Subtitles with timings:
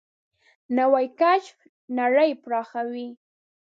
[0.77, 1.55] نوې کشف
[1.99, 3.09] نړۍ پراخوي